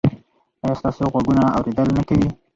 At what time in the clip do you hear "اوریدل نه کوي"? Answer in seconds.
1.57-2.27